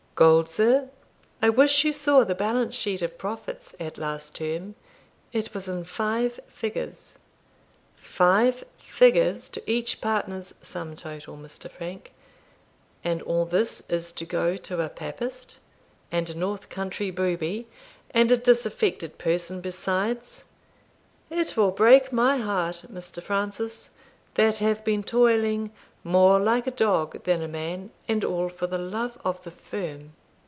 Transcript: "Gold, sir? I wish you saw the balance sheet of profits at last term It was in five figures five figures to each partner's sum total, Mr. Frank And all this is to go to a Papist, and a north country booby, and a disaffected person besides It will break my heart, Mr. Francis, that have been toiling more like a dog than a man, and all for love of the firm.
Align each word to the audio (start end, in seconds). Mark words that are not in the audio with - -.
"Gold, 0.13 0.51
sir? 0.51 0.91
I 1.41 1.49
wish 1.49 1.83
you 1.83 1.91
saw 1.91 2.23
the 2.23 2.35
balance 2.35 2.75
sheet 2.75 3.01
of 3.01 3.17
profits 3.17 3.73
at 3.79 3.97
last 3.97 4.35
term 4.35 4.75
It 5.33 5.51
was 5.55 5.67
in 5.67 5.83
five 5.83 6.39
figures 6.47 7.17
five 7.95 8.63
figures 8.77 9.49
to 9.49 9.63
each 9.65 9.99
partner's 9.99 10.53
sum 10.61 10.95
total, 10.95 11.37
Mr. 11.37 11.71
Frank 11.71 12.13
And 13.03 13.23
all 13.23 13.45
this 13.47 13.81
is 13.89 14.11
to 14.11 14.25
go 14.25 14.57
to 14.57 14.79
a 14.81 14.89
Papist, 14.89 15.57
and 16.11 16.29
a 16.29 16.35
north 16.35 16.69
country 16.69 17.09
booby, 17.09 17.67
and 18.11 18.31
a 18.31 18.37
disaffected 18.37 19.17
person 19.17 19.59
besides 19.59 20.43
It 21.31 21.57
will 21.57 21.71
break 21.71 22.13
my 22.13 22.37
heart, 22.37 22.83
Mr. 22.93 23.23
Francis, 23.23 23.89
that 24.35 24.59
have 24.59 24.85
been 24.85 25.01
toiling 25.01 25.71
more 26.03 26.39
like 26.39 26.65
a 26.65 26.71
dog 26.71 27.21
than 27.25 27.43
a 27.43 27.47
man, 27.47 27.87
and 28.07 28.23
all 28.25 28.49
for 28.49 28.65
love 28.65 29.15
of 29.23 29.43
the 29.43 29.51
firm. 29.51 30.11